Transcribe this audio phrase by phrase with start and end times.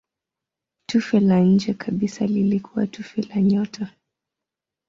[0.87, 3.91] Tufe la nje kabisa lilikuwa tufe la nyota.